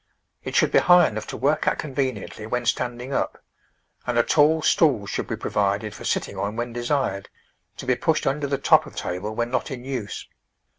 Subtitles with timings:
[0.43, 3.13] It should be high enough to work at conveniently when Digitized by Google 40 The
[3.13, 6.73] Flower Garden standing up, and a tall stool should be provided for sitting on when
[6.73, 7.29] desired,
[7.77, 10.25] to be pushed under the top of table when not in use.